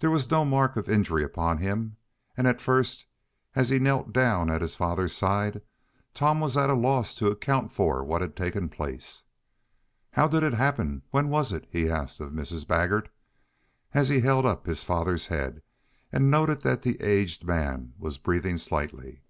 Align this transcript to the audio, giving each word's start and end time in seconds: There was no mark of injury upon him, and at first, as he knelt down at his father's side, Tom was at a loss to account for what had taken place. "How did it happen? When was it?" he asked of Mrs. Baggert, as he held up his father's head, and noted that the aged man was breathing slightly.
There 0.00 0.10
was 0.10 0.30
no 0.30 0.44
mark 0.44 0.76
of 0.76 0.90
injury 0.90 1.24
upon 1.24 1.56
him, 1.56 1.96
and 2.36 2.46
at 2.46 2.60
first, 2.60 3.06
as 3.56 3.70
he 3.70 3.78
knelt 3.78 4.12
down 4.12 4.50
at 4.50 4.60
his 4.60 4.76
father's 4.76 5.14
side, 5.16 5.62
Tom 6.12 6.38
was 6.40 6.54
at 6.54 6.68
a 6.68 6.74
loss 6.74 7.14
to 7.14 7.28
account 7.28 7.72
for 7.72 8.04
what 8.04 8.20
had 8.20 8.36
taken 8.36 8.68
place. 8.68 9.22
"How 10.10 10.28
did 10.28 10.42
it 10.42 10.52
happen? 10.52 11.00
When 11.12 11.30
was 11.30 11.50
it?" 11.50 11.66
he 11.70 11.88
asked 11.88 12.20
of 12.20 12.32
Mrs. 12.32 12.66
Baggert, 12.68 13.08
as 13.94 14.10
he 14.10 14.20
held 14.20 14.44
up 14.44 14.66
his 14.66 14.84
father's 14.84 15.28
head, 15.28 15.62
and 16.12 16.30
noted 16.30 16.60
that 16.60 16.82
the 16.82 17.00
aged 17.00 17.46
man 17.46 17.94
was 17.98 18.18
breathing 18.18 18.58
slightly. 18.58 19.22